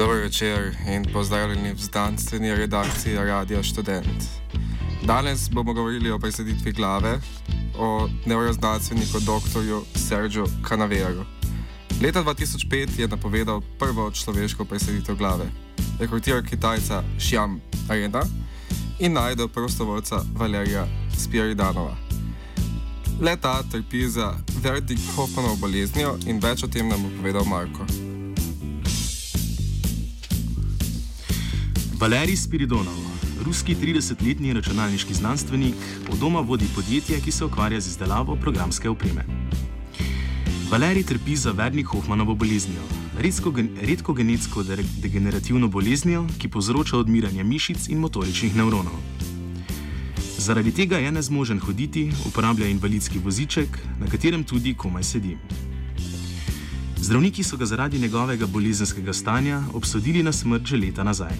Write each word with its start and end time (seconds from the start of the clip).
Dobro 0.00 0.16
večer 0.16 0.76
in 0.88 1.04
pozdravljeni 1.12 1.72
v 1.72 1.76
znanstveni 1.76 2.54
redakciji 2.54 3.16
Radio 3.16 3.62
Student. 3.62 4.24
Danes 5.04 5.50
bomo 5.50 5.72
govorili 5.72 6.10
o 6.10 6.18
presaditvi 6.18 6.72
glave, 6.72 7.20
o 7.78 8.08
neuroznanstveniku 8.26 9.20
dr. 9.20 9.98
Sergio 10.08 10.46
Canaveru. 10.68 11.24
Leta 12.02 12.24
2005 12.24 13.00
je 13.00 13.08
napovedal 13.08 13.60
prvo 13.78 14.10
človeško 14.10 14.64
presaditev 14.64 15.16
glave. 15.16 15.44
Rekrutiral 15.98 16.42
Kitajca 16.42 17.02
Xiam 17.18 17.58
Arena 17.88 18.22
in 18.98 19.12
najdel 19.12 19.48
prostovoljca 19.48 20.22
Valerija 20.34 20.86
Spiridanova. 21.18 21.96
Leta 23.20 23.62
trpi 23.72 24.08
za 24.08 24.34
Vertig-Hoffmanovo 24.62 25.56
boleznijo 25.56 26.16
in 26.26 26.40
več 26.40 26.64
o 26.64 26.68
tem 26.68 26.88
nam 26.88 27.02
bo 27.02 27.08
povedal 27.16 27.44
Marko. 27.44 28.09
Valerij 32.00 32.36
Spiridonov, 32.36 32.96
ruski 33.44 33.74
30-letni 33.76 34.52
računalniški 34.52 35.14
znanstvenik, 35.14 35.74
od 36.12 36.18
doma 36.18 36.40
vodi 36.40 36.64
podjetje, 36.74 37.20
ki 37.20 37.30
se 37.30 37.44
ukvarja 37.44 37.80
z 37.80 37.88
izdelavo 37.88 38.36
programske 38.36 38.88
opreme. 38.90 39.24
Valerij 40.70 41.02
trpi 41.02 41.36
za 41.36 41.52
Vernig-Hoffmanovo 41.52 42.34
boleznijo, 42.34 42.80
redko, 43.18 43.52
redko 43.82 44.12
genetsko 44.12 44.64
degenerativno 45.02 45.68
boleznijo, 45.68 46.26
ki 46.38 46.48
povzroča 46.48 46.96
odmiranje 46.96 47.44
mišic 47.44 47.88
in 47.88 47.98
motoričnih 47.98 48.56
nevronov. 48.56 48.96
Zaradi 50.38 50.72
tega 50.72 50.98
je 50.98 51.12
nezmožen 51.12 51.60
hoditi, 51.60 52.12
uporablja 52.26 52.66
invalidski 52.66 53.18
voziček, 53.18 53.78
na 54.00 54.06
katerem 54.06 54.44
tudi 54.44 54.74
komaj 54.74 55.02
sedi. 55.02 55.36
Zdravniki 56.96 57.42
so 57.42 57.56
ga 57.56 57.66
zaradi 57.66 57.98
njegovega 57.98 58.46
bolezenskega 58.46 59.12
stanja 59.12 59.62
obsodili 59.74 60.22
na 60.22 60.32
smrt 60.32 60.64
že 60.64 60.76
leta 60.76 61.04
nazaj. 61.04 61.36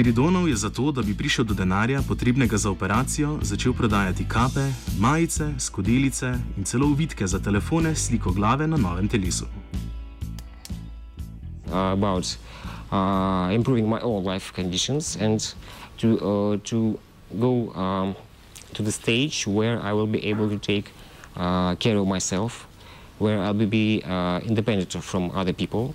Spiridonov 0.00 0.48
je 0.48 0.56
zato, 0.56 0.92
da 0.92 1.02
bi 1.02 1.12
prišel 1.12 1.44
do 1.44 1.54
denarja, 1.54 2.00
potrebnega 2.08 2.56
za 2.56 2.70
operacijo, 2.70 3.38
začel 3.42 3.72
prodajati 3.76 4.24
kape, 4.24 4.72
majice, 4.98 5.52
skodelice 5.58 6.32
in 6.56 6.64
celo 6.64 6.86
uvitke 6.86 7.26
za 7.26 7.38
telefone 7.38 7.94
s 7.94 8.06
sliko 8.06 8.32
glave 8.32 8.66
na 8.66 8.76
novem 8.76 9.08
telesu. 9.08 9.44
Uh, 11.66 11.92
about 11.92 12.24
uh, 12.90 13.52
improving 13.54 13.88
my 13.88 14.00
own 14.00 14.24
life 14.24 14.52
conditions 14.56 15.18
and 15.20 15.54
to, 16.00 16.08
uh, 16.08 16.56
to 16.64 16.98
go 17.36 17.68
um, 17.76 18.14
to 18.72 18.82
the 18.82 18.92
stage 18.92 19.44
where 19.46 19.78
I 19.82 19.92
will 19.92 20.08
be 20.08 20.30
able 20.30 20.48
to 20.48 20.58
take 20.58 20.92
uh, 21.36 21.74
care 21.74 21.98
of 21.98 22.08
myself, 22.08 22.66
where 23.18 23.38
I 23.38 23.50
will 23.50 23.68
be 23.68 24.02
uh, 24.08 24.40
independent 24.48 25.04
from 25.04 25.30
other 25.34 25.52
people. 25.52 25.94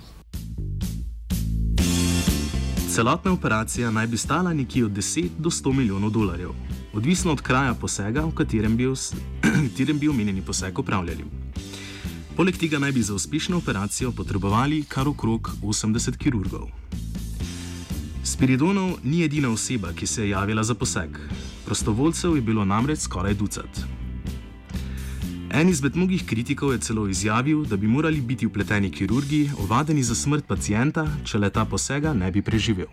Celotna 2.96 3.32
operacija 3.32 3.90
naj 3.90 4.06
bi 4.06 4.16
stala 4.16 4.54
nekje 4.54 4.84
od 4.84 4.90
10 4.90 5.28
do 5.38 5.50
100 5.50 5.72
milijonov 5.72 6.10
dolarjev, 6.10 6.50
odvisno 6.94 7.32
od 7.32 7.40
kraja 7.40 7.74
posega, 7.74 8.20
v 8.24 8.30
katerem 8.34 8.76
bi, 8.76 8.86
katerem 9.68 9.98
bi 9.98 10.08
omenjeni 10.08 10.42
poseg 10.42 10.78
upravljali. 10.78 11.24
Poleg 12.36 12.56
tega 12.56 12.78
naj 12.78 12.92
bi 12.92 13.02
za 13.02 13.14
uspešno 13.14 13.56
operacijo 13.56 14.12
potrebovali 14.12 14.82
kar 14.88 15.08
okrog 15.08 15.50
80 15.62 16.16
kirurgov. 16.16 16.70
Spiridonov 18.24 18.96
ni 19.04 19.22
edina 19.24 19.52
oseba, 19.52 19.92
ki 19.92 20.06
se 20.06 20.22
je 20.22 20.30
javila 20.30 20.64
za 20.64 20.74
poseg. 20.74 21.18
Prostovoljcev 21.66 22.36
je 22.36 22.42
bilo 22.42 22.64
namreč 22.64 22.98
skoraj 22.98 23.34
ducat. 23.34 23.95
En 25.50 25.68
izmed 25.68 25.96
mnogih 25.96 26.26
kritikov 26.26 26.72
je 26.72 26.78
celo 26.78 27.08
izjavil, 27.08 27.64
da 27.64 27.76
bi 27.76 27.86
morali 27.86 28.20
biti 28.20 28.46
upleteni 28.46 28.90
kirurgi 28.90 29.50
ovadeni 29.58 30.02
za 30.02 30.14
smrt 30.14 30.46
pacijenta, 30.46 31.06
če 31.24 31.38
le 31.38 31.50
ta 31.50 31.64
posega 31.64 32.12
ne 32.12 32.30
bi 32.30 32.42
preživel. 32.42 32.86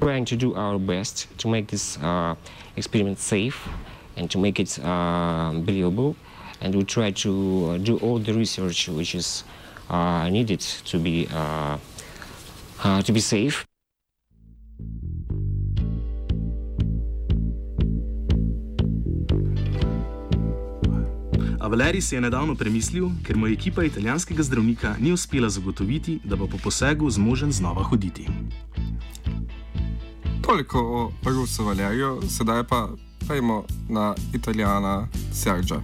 Trying 0.00 0.26
to 0.28 0.36
do 0.36 0.54
our 0.56 0.78
best 0.78 1.28
to 1.36 1.48
make 1.48 1.66
this 1.66 1.98
uh, 1.98 2.34
experiment 2.76 3.18
safe 3.18 3.68
and 4.16 4.30
to 4.30 4.38
make 4.38 4.62
it 4.62 4.78
uh, 4.78 5.52
believable, 5.64 6.14
and 6.60 6.74
we 6.74 6.84
try 6.84 7.12
to 7.12 7.30
uh, 7.30 7.78
do 7.78 7.96
all 8.02 8.18
the 8.18 8.32
research 8.32 8.88
which 8.88 9.14
is 9.14 9.44
uh, 9.90 10.28
needed 10.30 10.60
to 10.90 10.98
be 10.98 11.28
uh, 11.34 11.76
uh, 12.84 13.02
to 13.02 13.12
be 13.12 13.20
safe. 13.20 13.64
A 21.64 21.68
Valerij 21.68 22.00
se 22.00 22.16
je 22.16 22.20
nedavno 22.20 22.54
premislil, 22.54 23.08
ker 23.24 23.36
mu 23.36 23.46
ekipa 23.46 23.84
italijanskega 23.84 24.42
zdravnika 24.42 24.96
ni 25.00 25.12
uspela 25.12 25.48
zagotoviti, 25.48 26.18
da 26.24 26.36
bo 26.36 26.46
po 26.46 26.58
posegu 26.58 27.10
zmožen 27.10 27.52
znova 27.52 27.82
hoditi. 27.82 28.26
Toliko 30.42 30.78
o 30.78 31.12
Rusu 31.30 31.64
Valeriju, 31.64 32.20
sedaj 32.28 32.64
pa 32.68 32.88
pojmo 33.28 33.64
na 33.88 34.14
italijana 34.34 35.08
Sergio. 35.32 35.80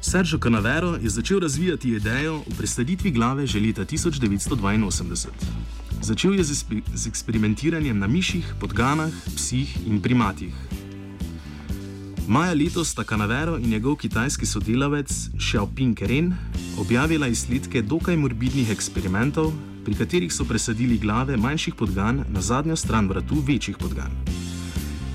Sergio 0.00 0.38
Canavero 0.38 0.98
je 1.02 1.10
začel 1.10 1.40
razvijati 1.40 1.88
idejo 1.88 2.36
o 2.36 2.50
presaditvi 2.58 3.10
glave 3.10 3.46
že 3.46 3.60
leta 3.60 3.84
1982. 3.84 5.28
Začel 6.00 6.34
je 6.34 6.44
z, 6.44 6.64
z 6.94 7.06
eksperimentiranjem 7.06 7.98
na 7.98 8.06
miših, 8.06 8.54
podganah, 8.60 9.12
psih 9.36 9.76
in 9.86 10.02
primatih. 10.02 10.77
Maja 12.28 12.52
letos 12.52 12.88
sta 12.88 13.04
Canavero 13.04 13.56
in 13.56 13.70
njegov 13.70 13.96
kitajski 13.96 14.46
sodelavec 14.46 15.08
Xiaoping 15.36 16.06
Ren 16.06 16.34
objavila 16.78 17.26
izsledke 17.26 17.82
dokaj 17.82 18.16
morbidnih 18.16 18.70
eksperimentov, 18.70 19.52
pri 19.84 19.94
katerih 19.94 20.32
so 20.32 20.44
presadili 20.44 20.98
glave 20.98 21.36
manjših 21.36 21.74
podgan 21.74 22.24
na 22.28 22.40
zadnjo 22.40 22.76
stran 22.76 23.08
vratu 23.08 23.40
večjih 23.46 23.78
podgan. 23.80 24.12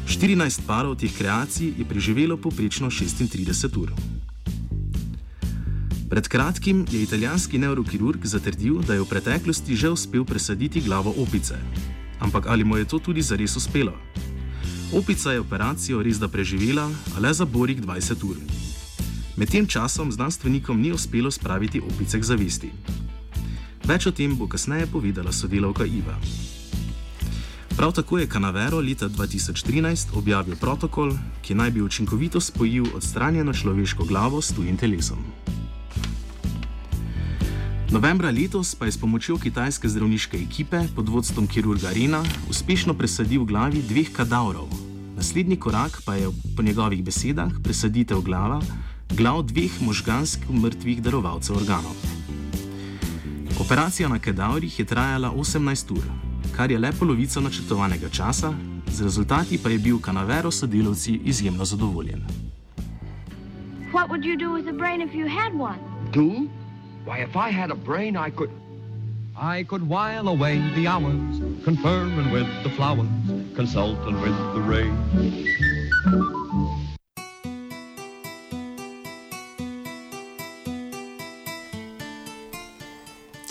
14 0.08 0.66
parov 0.68 0.96
teh 0.96 1.14
kreacij 1.18 1.74
je 1.78 1.86
preživelo 1.86 2.38
poprečno 2.38 2.90
36 2.90 3.78
ur. 3.78 3.94
Pred 6.10 6.28
kratkim 6.28 6.86
je 6.92 7.04
italijanski 7.04 7.58
neurokirurg 7.58 8.26
zatrdil, 8.26 8.82
da 8.82 8.94
je 8.94 9.02
v 9.02 9.10
preteklosti 9.10 9.76
že 9.76 9.90
uspel 9.90 10.26
presaditi 10.26 10.82
glavo 10.82 11.14
opice. 11.18 11.62
Ampak 12.20 12.48
ali 12.48 12.64
mu 12.64 12.78
je 12.78 12.86
to 12.86 13.00
tudi 13.00 13.22
zares 13.22 13.56
uspelo? 13.56 13.94
Opica 14.94 15.32
je 15.32 15.40
operacijo 15.40 16.04
res 16.04 16.20
da 16.22 16.28
preživela, 16.28 16.86
a 17.16 17.20
le 17.20 17.34
za 17.34 17.46
borih 17.46 17.82
20 17.82 18.24
ur. 18.30 18.38
Med 19.36 19.50
tem 19.50 19.66
časom 19.66 20.12
znanstvenikom 20.12 20.82
ni 20.82 20.92
uspelo 20.94 21.32
spraviti 21.32 21.82
opice 21.82 22.20
k 22.20 22.24
zavesti. 22.24 22.70
Več 23.90 24.06
o 24.06 24.12
tem 24.14 24.36
bo 24.38 24.46
kasneje 24.48 24.86
povedala 24.94 25.34
sodelavka 25.34 25.86
Iva. 25.86 26.14
Prav 27.74 27.96
tako 27.98 28.22
je 28.22 28.30
Canavero 28.30 28.78
leta 28.86 29.10
2013 29.10 30.14
objavil 30.14 30.56
protokol, 30.62 31.18
ki 31.42 31.58
naj 31.58 31.72
bi 31.72 31.82
učinkovito 31.82 32.38
spojil 32.38 32.86
odstranjeno 32.94 33.54
človeško 33.54 34.06
glavo 34.06 34.42
s 34.42 34.54
tujim 34.54 34.78
telesom. 34.78 35.26
Novembra 37.90 38.30
letos 38.30 38.76
pa 38.76 38.86
je 38.86 38.92
s 38.92 38.98
pomočjo 38.98 39.38
kitajske 39.38 39.90
zdravniške 39.90 40.38
ekipe 40.38 40.86
pod 40.96 41.10
vodstvom 41.10 41.48
kirurga 41.48 41.90
Rena 41.94 42.24
uspešno 42.50 42.94
presadil 42.94 43.46
glavi 43.46 43.82
dveh 43.82 44.14
kadavrov. 44.14 44.83
Naslednji 45.16 45.56
korak 45.56 46.02
pa 46.06 46.16
je 46.16 46.28
po 46.56 46.64
njegovih 46.64 47.04
besedah 47.04 47.52
presaditev 47.64 48.22
glava, 48.22 48.62
glav 49.18 49.44
dveh 49.44 49.82
možgansko 49.82 50.54
mrtvih 50.54 51.02
darovalcev 51.02 51.56
organov. 51.56 51.96
Operacija 53.60 54.10
na 54.10 54.20
kadavrih 54.20 54.80
je 54.80 54.86
trajala 54.86 55.32
18 55.32 55.92
ur, 55.92 56.04
kar 56.56 56.72
je 56.72 56.80
le 56.80 56.92
polovica 57.00 57.40
načrtovanega 57.40 58.10
časa, 58.10 58.54
z 58.88 59.04
rezultati 59.04 59.58
pa 59.64 59.70
je 59.70 59.80
bil 59.80 60.00
Canavero 60.00 60.52
sodelavci 60.52 61.20
izjemno 61.26 61.66
zadovoljen. 61.66 62.22
What 63.94 64.10
would 64.10 64.26
you 64.26 64.38
do 64.38 64.50
with 64.54 64.70
a 64.70 64.78
brain 64.78 65.02
if 65.02 65.14
you 65.16 65.28
had 65.28 65.54
one? 65.54 65.80
Do? 66.14 66.50
Why, 67.06 67.24
if 67.24 67.36
I 67.36 67.54
had 67.54 67.72
a 67.72 67.76
brain, 67.76 68.18
I 68.18 68.32
could. 68.32 68.63
I 69.36 69.64
could 69.64 69.90
while 69.90 70.28
away 70.28 70.62
the 70.76 70.88
hours, 70.88 71.42
conferring 71.66 72.32
with 72.32 72.48
the 72.64 72.70
flowers, 72.70 73.10
consulting 73.56 74.22
with 74.22 74.38
the 74.54 74.62
rain. 74.62 74.94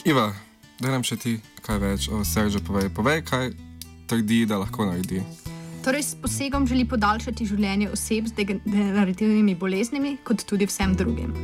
Iva, 0.04 0.32
da 0.78 0.90
nam 0.90 1.02
še 1.02 1.16
ti 1.18 1.40
kaj 1.66 1.78
več 1.82 2.06
o 2.10 2.22
Sergio 2.22 2.62
povej. 2.62 2.90
Povej, 2.94 3.24
kaj 3.26 3.50
trdi, 4.06 4.44
da 4.46 4.60
lahko 4.62 4.86
naredi. 4.86 5.22
Torej, 5.82 6.02
s 6.02 6.14
posegom 6.14 6.66
želi 6.66 6.86
podaljšati 6.86 7.46
življenje 7.46 7.90
oseb 7.90 8.30
z 8.30 8.38
degenerativnimi 8.38 9.58
boleznimi, 9.58 10.14
kot 10.22 10.46
tudi 10.46 10.70
vsem 10.70 10.94
drugim. 10.94 11.34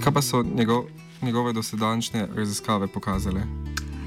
Kaj 0.00 0.12
pa 0.12 0.24
so 0.24 0.40
njegov, 0.40 0.88
njegove 1.20 1.52
dosedančne 1.52 2.30
raziskave 2.32 2.88
pokazale? 2.88 3.44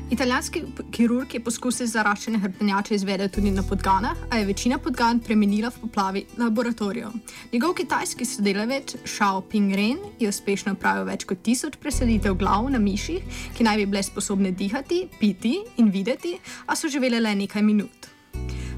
Italijanski 0.10 0.62
kirurg 0.92 1.34
je 1.36 1.40
poskuse 1.44 1.84
zaraščanja 1.92 2.40
hrbtenjače 2.40 2.96
izvedel 2.96 3.28
tudi 3.28 3.52
na 3.52 3.64
podganah, 3.64 4.16
a 4.32 4.38
je 4.40 4.46
večina 4.48 4.78
podgan 4.80 5.20
premenila 5.20 5.68
v 5.68 5.82
poplavi 5.82 6.22
laboratorijev. 6.40 7.12
Njegov 7.52 7.74
kitajski 7.76 8.26
sodelavec 8.26 8.96
Shao 9.04 9.42
Pingren 9.42 10.00
je 10.20 10.30
uspešno 10.30 10.78
opravil 10.78 11.10
več 11.12 11.28
kot 11.28 11.44
tisoč 11.44 11.76
presaditev 11.84 12.40
glav 12.40 12.72
na 12.72 12.80
miših, 12.80 13.44
ki 13.58 13.68
naj 13.68 13.84
bi 13.84 13.92
bile 13.92 14.04
sposobne 14.04 14.56
dihati, 14.56 15.04
piti 15.20 15.58
in 15.78 15.92
videti, 15.92 16.38
a 16.68 16.76
so 16.76 16.88
živele 16.88 17.20
le 17.20 17.36
nekaj 17.44 17.68
minut. 17.68 18.12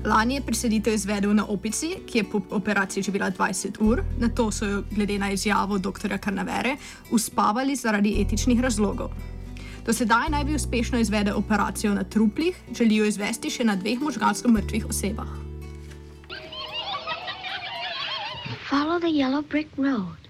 Lani 0.05 0.39
je 0.39 0.45
presaditev 0.49 0.97
izvedel 0.97 1.35
na 1.37 1.45
opici, 1.45 1.93
ki 2.09 2.23
je 2.23 2.29
po 2.31 2.41
operaciji 2.57 3.05
živela 3.05 3.29
20 3.29 3.77
ur, 3.85 4.01
na 4.17 4.33
to 4.33 4.49
so 4.51 4.65
jo, 4.65 4.83
glede 4.95 5.19
na 5.19 5.29
izjavo 5.31 5.77
dr. 5.77 6.17
Karnavere, 6.17 6.77
uspavali 7.11 7.75
zaradi 7.75 8.17
etičnih 8.21 8.65
razlogov. 8.65 9.13
Do 9.89 9.93
sedaj 9.93 10.29
naj 10.29 10.43
bi 10.43 10.55
uspešno 10.55 10.99
izvedel 10.99 11.37
operacijo 11.37 11.93
na 11.93 12.03
truplih, 12.03 12.57
želijo 12.77 13.05
izvesti 13.05 13.49
še 13.49 13.63
na 13.63 13.73
dveh 13.75 14.01
možgansko 14.01 14.49
mrtvih 14.53 14.85
osebah. 14.85 15.31
Follow 18.69 18.99
the 18.99 19.09
yellow 19.09 19.41
brick 19.41 19.69
road. 19.77 20.29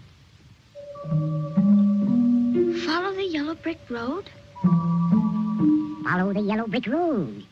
Follow 2.85 3.11
the 3.19 3.27
yellow 3.35 3.55
brick 3.63 3.83
road. 3.89 4.31
Follow 6.07 6.31
the 6.33 6.45
yellow 6.51 6.67
brick 6.67 6.87
road. 6.87 7.43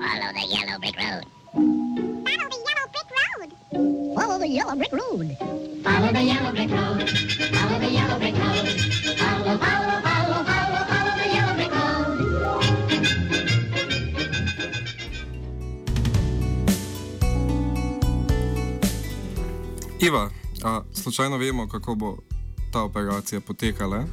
Follow 0.00 0.32
the 0.38 0.46
yellow 0.54 0.78
brick 0.80 0.96
road. 1.04 1.24
Follow 4.16 4.38
the 4.38 4.48
yellow 4.48 4.76
brick 4.80 4.92
road. 4.92 5.36
Follow 5.84 6.12
the 6.16 6.24
yellow 6.32 6.52
brick 6.56 6.70
road. 6.70 7.10
Follow 7.58 7.78
the 7.84 7.90
yellow 7.92 8.18
brick 8.18 8.36
road. 8.38 8.89
Iva, 20.10 20.30
a 20.62 20.82
slučajno 20.92 21.36
vemo, 21.36 21.68
kako 21.68 21.94
bo 21.94 22.16
ta 22.72 22.82
operacija 22.82 23.40
potekala? 23.40 24.04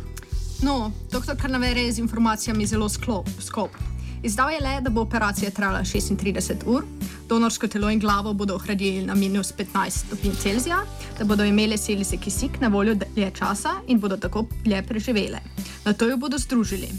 No, 0.62 0.92
dr. 1.12 1.42
Karnavere 1.42 1.82
je 1.82 1.92
z 1.92 2.00
informacijami 2.00 2.66
zelo 2.66 2.90
sklop, 2.90 3.30
skop. 3.40 3.72
Izdal 4.24 4.52
je 4.52 4.60
le, 4.62 4.82
da 4.82 4.90
bo 4.90 5.02
operacija 5.02 5.52
trajala 5.52 5.80
36 5.80 6.54
ur, 6.66 6.86
donorsko 7.30 7.68
telo 7.68 7.90
in 7.90 8.00
glavo 8.00 8.34
bodo 8.34 8.56
ohradili 8.56 9.06
na 9.06 9.16
minus 9.16 9.54
15 9.58 9.90
stopinj 9.90 10.36
Celzija, 10.36 10.84
da 11.18 11.26
bodo 11.26 11.44
imele 11.44 11.78
celice 11.78 12.18
kisik 12.18 12.62
na 12.62 12.68
voljo 12.68 12.96
dlje 12.96 13.32
časa 13.34 13.74
in 13.88 14.00
bodo 14.00 14.18
tako 14.18 14.46
dlje 14.64 14.84
preživele. 14.84 15.42
Na 15.86 15.94
to 15.94 16.06
jo 16.06 16.18
bodo 16.18 16.38
združili. 16.38 16.90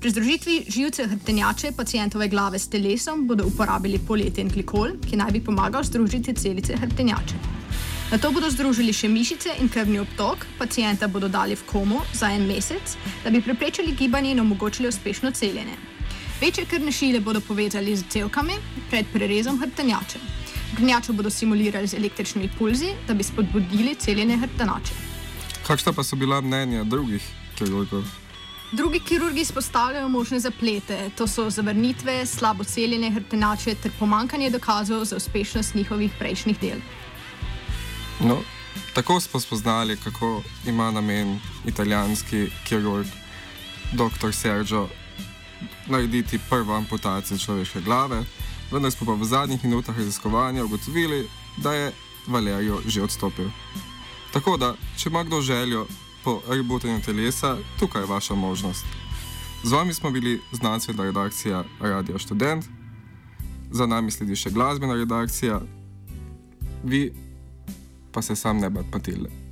Pri 0.00 0.10
združitvi 0.10 0.64
živce 0.68 1.06
hrbtenjače 1.06 1.72
pacijentove 1.76 2.28
glave 2.28 2.58
s 2.58 2.68
telesom 2.68 3.26
bodo 3.26 3.46
uporabili 3.46 3.98
polieten 3.98 4.48
glikol, 4.48 4.94
ki 5.10 5.16
naj 5.16 5.30
bi 5.30 5.44
pomagal 5.44 5.82
združiti 5.82 6.34
celice 6.34 6.76
hrbtenjače. 6.76 7.55
Na 8.06 8.18
to 8.18 8.30
bodo 8.30 8.46
združili 8.46 8.92
še 8.94 9.08
mišice 9.10 9.56
in 9.58 9.66
krvni 9.66 9.98
obtok, 9.98 10.44
pacijenta 10.60 11.08
bodo 11.10 11.26
dali 11.28 11.56
v 11.58 11.64
komo 11.66 12.04
za 12.14 12.28
en 12.30 12.44
mesec, 12.46 12.92
da 13.24 13.30
bi 13.34 13.40
preprečili 13.42 13.96
gibanje 13.98 14.30
in 14.30 14.40
omogočili 14.40 14.86
uspešno 14.88 15.32
celjenje. 15.34 15.74
Večje 16.40 16.68
krvne 16.70 16.92
šile 16.92 17.20
bodo 17.20 17.40
povezali 17.40 17.96
z 17.96 18.06
cevkami 18.08 18.54
pred 18.90 19.10
prerezom 19.12 19.58
hrbtenjače. 19.58 20.20
Hrbtenjačo 20.70 21.12
bodo 21.18 21.30
simulirali 21.30 21.90
z 21.90 21.98
električnimi 21.98 22.50
pulzi, 22.58 22.92
da 23.08 23.14
bi 23.14 23.26
spodbudili 23.26 23.96
celjenje 23.98 24.36
hrbtenjače. 24.38 24.94
Kakšna 25.66 25.92
pa 25.92 26.04
so 26.06 26.16
bila 26.16 26.38
mnenja 26.40 26.84
drugih 26.84 27.26
kirurgov? 27.58 28.04
Drugi 28.72 29.00
kirurgi 29.00 29.40
izpostavljajo 29.40 30.08
možne 30.08 30.38
zaplete, 30.40 31.10
to 31.16 31.26
so 31.26 31.48
zavrnitve, 31.50 32.26
slabo 32.26 32.64
celjenje 32.64 33.10
hrbtenjače 33.10 33.74
ter 33.82 33.90
pomankanje 33.98 34.50
dokazov 34.50 35.04
za 35.04 35.16
uspešnost 35.16 35.74
njihovih 35.74 36.14
prejšnjih 36.18 36.60
del. 36.60 36.78
No, 38.20 38.38
tako 38.94 39.20
smo 39.20 39.40
spoznali, 39.40 39.96
kako 39.96 40.42
ima 40.66 40.90
namen 40.90 41.40
italijanski 41.66 42.46
kirurg 42.68 43.06
dr. 43.92 44.32
Sergio 44.32 44.88
narediti 45.86 46.40
prvo 46.50 46.74
amputacijo 46.74 47.38
človeške 47.38 47.80
glave, 47.80 48.24
vendar 48.72 48.92
smo 48.92 49.06
pa 49.06 49.12
v 49.12 49.24
zadnjih 49.24 49.64
minutah 49.64 49.98
raziskovanja 49.98 50.64
ugotovili, 50.64 51.28
da 51.56 51.74
je 51.74 51.92
Valerijo 52.26 52.80
že 52.86 53.02
odstopil. 53.02 53.48
Tako 54.32 54.56
da, 54.56 54.74
če 54.96 55.08
ima 55.08 55.24
kdo 55.24 55.40
željo 55.40 55.86
po 56.24 56.42
rebootanju 56.48 57.00
telesa, 57.02 57.56
tukaj 57.78 58.02
je 58.02 58.06
vaša 58.06 58.34
možnost. 58.34 58.84
Z 59.62 59.72
vami 59.72 59.94
smo 59.94 60.10
bili 60.10 60.40
znanstvena 60.52 61.04
redakcija 61.04 61.64
Radio 61.80 62.18
Student, 62.18 62.64
za 63.70 63.86
nami 63.86 64.10
sledi 64.10 64.36
še 64.36 64.50
glasbena 64.50 64.94
redakcija, 64.94 65.60
vi 66.84 67.12
pa 68.16 68.22
se 68.22 68.36
sam 68.36 68.60
ne 68.60 68.68
bate 68.70 68.88
Matilde. 68.92 69.45